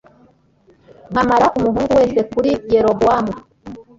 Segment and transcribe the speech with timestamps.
[1.11, 3.33] nkamara umuhungu wese kuri Yerobowamu